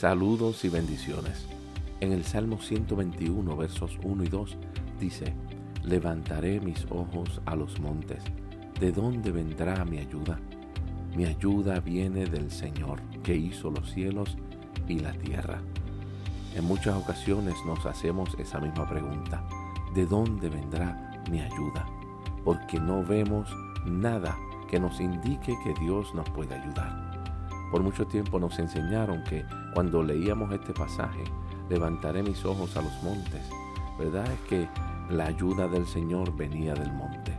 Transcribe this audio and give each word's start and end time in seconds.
Saludos 0.00 0.64
y 0.64 0.70
bendiciones. 0.70 1.46
En 2.00 2.12
el 2.12 2.24
Salmo 2.24 2.58
121, 2.58 3.54
versos 3.54 3.98
1 4.02 4.24
y 4.24 4.28
2 4.28 4.56
dice, 4.98 5.34
Levantaré 5.84 6.58
mis 6.58 6.86
ojos 6.88 7.42
a 7.44 7.54
los 7.54 7.78
montes. 7.80 8.24
¿De 8.80 8.92
dónde 8.92 9.30
vendrá 9.30 9.84
mi 9.84 9.98
ayuda? 9.98 10.40
Mi 11.14 11.26
ayuda 11.26 11.80
viene 11.80 12.24
del 12.24 12.50
Señor, 12.50 13.02
que 13.22 13.36
hizo 13.36 13.70
los 13.70 13.90
cielos 13.90 14.38
y 14.88 15.00
la 15.00 15.12
tierra. 15.12 15.60
En 16.56 16.64
muchas 16.64 16.96
ocasiones 16.96 17.56
nos 17.66 17.84
hacemos 17.84 18.30
esa 18.38 18.58
misma 18.58 18.88
pregunta. 18.88 19.46
¿De 19.94 20.06
dónde 20.06 20.48
vendrá 20.48 21.22
mi 21.30 21.42
ayuda? 21.42 21.86
Porque 22.42 22.80
no 22.80 23.04
vemos 23.04 23.54
nada 23.84 24.34
que 24.70 24.80
nos 24.80 24.98
indique 24.98 25.54
que 25.62 25.74
Dios 25.78 26.14
nos 26.14 26.30
puede 26.30 26.54
ayudar. 26.54 27.09
Por 27.70 27.82
mucho 27.82 28.06
tiempo 28.06 28.38
nos 28.40 28.58
enseñaron 28.58 29.22
que 29.24 29.44
cuando 29.74 30.02
leíamos 30.02 30.52
este 30.52 30.72
pasaje, 30.72 31.24
levantaré 31.68 32.22
mis 32.22 32.44
ojos 32.44 32.76
a 32.76 32.82
los 32.82 33.02
montes, 33.02 33.48
¿verdad? 33.98 34.26
Es 34.30 34.40
que 34.48 34.68
la 35.08 35.26
ayuda 35.26 35.68
del 35.68 35.86
Señor 35.86 36.34
venía 36.36 36.74
del 36.74 36.92
monte. 36.92 37.32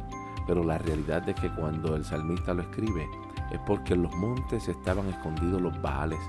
Pero 0.48 0.64
la 0.64 0.78
realidad 0.78 1.28
es 1.28 1.36
que 1.36 1.50
cuando 1.50 1.96
el 1.96 2.06
salmista 2.06 2.54
lo 2.54 2.62
escribe, 2.62 3.08
es 3.52 3.60
porque 3.68 3.94
en 3.94 4.04
los 4.04 4.16
montes 4.16 4.68
estaban 4.68 5.08
escondidos 5.10 5.62
los 5.62 5.80
baales, 5.82 6.20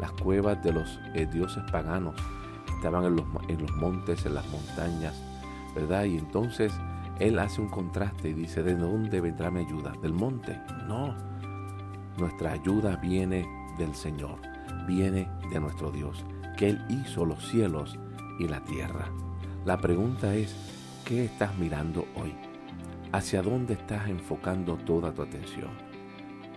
las 0.00 0.10
cuevas 0.12 0.62
de 0.62 0.72
los 0.72 1.00
eh, 1.14 1.26
dioses 1.26 1.62
paganos, 1.70 2.14
estaban 2.76 3.04
en 3.04 3.16
los, 3.16 3.26
en 3.48 3.62
los 3.62 3.72
montes, 3.76 4.26
en 4.26 4.34
las 4.34 4.46
montañas, 4.48 5.14
¿verdad? 5.74 6.04
Y 6.04 6.18
entonces 6.18 6.72
él 7.20 7.38
hace 7.38 7.60
un 7.60 7.68
contraste 7.68 8.30
y 8.30 8.32
dice, 8.32 8.62
¿de 8.64 8.74
dónde 8.74 9.20
vendrá 9.20 9.50
mi 9.50 9.60
ayuda? 9.60 9.92
¿Del 10.02 10.12
monte? 10.12 10.60
No. 10.88 11.31
Nuestra 12.18 12.52
ayuda 12.52 12.96
viene 12.96 13.46
del 13.78 13.94
Señor, 13.94 14.38
viene 14.86 15.28
de 15.50 15.60
nuestro 15.60 15.90
Dios, 15.90 16.24
que 16.56 16.70
Él 16.70 16.84
hizo 16.88 17.24
los 17.24 17.48
cielos 17.48 17.98
y 18.38 18.48
la 18.48 18.62
tierra. 18.64 19.10
La 19.64 19.78
pregunta 19.78 20.34
es, 20.34 20.54
¿qué 21.04 21.24
estás 21.24 21.56
mirando 21.58 22.06
hoy? 22.14 22.34
¿Hacia 23.12 23.42
dónde 23.42 23.74
estás 23.74 24.08
enfocando 24.08 24.76
toda 24.76 25.12
tu 25.12 25.22
atención? 25.22 25.70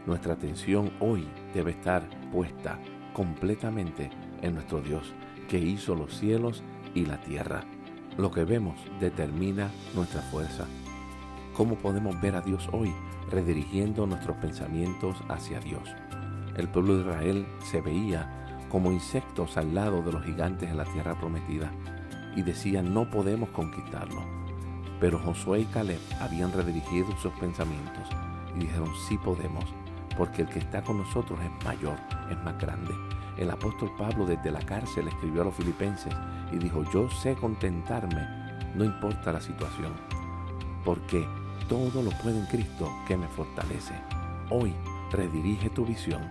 Nuestra 0.06 0.34
atención 0.34 0.92
hoy 1.00 1.28
debe 1.54 1.72
estar 1.72 2.04
puesta 2.32 2.80
completamente 3.14 4.10
en 4.42 4.56
nuestro 4.56 4.82
Dios, 4.82 5.14
que 5.48 5.60
hizo 5.60 5.96
los 5.96 6.18
cielos 6.18 6.64
y 6.94 7.06
la 7.06 7.22
tierra. 7.22 7.64
Lo 8.18 8.32
que 8.32 8.44
vemos 8.44 8.80
determina 9.00 9.72
nuestra 9.94 10.22
fuerza. 10.22 10.66
¿Cómo 11.56 11.76
podemos 11.76 12.20
ver 12.20 12.36
a 12.36 12.42
Dios 12.42 12.68
hoy? 12.74 12.94
Redirigiendo 13.32 14.06
nuestros 14.06 14.36
pensamientos 14.38 15.16
hacia 15.30 15.62
Dios. 15.62 15.88
El 16.58 16.68
pueblo 16.68 16.98
de 16.98 17.04
Israel 17.04 17.48
se 17.64 17.80
veía 17.80 18.68
como 18.70 18.92
insectos 18.92 19.56
al 19.56 19.74
lado 19.74 20.02
de 20.02 20.12
los 20.12 20.26
gigantes 20.26 20.70
en 20.70 20.76
la 20.76 20.84
tierra 20.84 21.18
prometida 21.18 21.72
y 22.36 22.42
decían 22.42 22.94
no 22.94 23.10
podemos 23.10 23.48
conquistarlo. 23.52 24.22
Pero 25.00 25.18
Josué 25.18 25.62
y 25.62 25.66
Caleb 25.66 26.02
habían 26.20 26.52
redirigido 26.52 27.08
sus 27.22 27.32
pensamientos 27.34 28.10
y 28.58 28.60
dijeron 28.60 28.90
sí 29.08 29.18
podemos, 29.18 29.64
porque 30.18 30.42
el 30.42 30.50
que 30.50 30.60
está 30.60 30.82
con 30.82 30.98
nosotros 30.98 31.40
es 31.40 31.66
mayor, 31.66 31.98
es 32.30 32.38
más 32.44 32.60
grande. 32.60 32.94
El 33.38 33.50
apóstol 33.50 33.92
Pablo 33.98 34.26
desde 34.26 34.52
la 34.52 34.60
cárcel 34.60 35.08
escribió 35.08 35.44
a 35.44 35.46
los 35.46 35.56
filipenses 35.56 36.14
y 36.52 36.58
dijo, 36.58 36.84
yo 36.92 37.10
sé 37.10 37.34
contentarme, 37.36 38.28
no 38.76 38.84
importa 38.84 39.32
la 39.32 39.40
situación, 39.40 39.94
porque 40.84 41.26
todo 41.68 42.02
lo 42.02 42.12
puede 42.12 42.40
en 42.40 42.46
Cristo 42.46 42.92
que 43.08 43.18
me 43.18 43.28
fortalece. 43.28 43.94
Hoy 44.50 44.74
redirige 45.12 45.70
tu 45.70 45.86
visión 45.86 46.22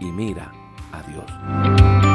y 0.00 0.06
mira 0.06 0.52
a 0.92 1.02
Dios. 1.02 2.11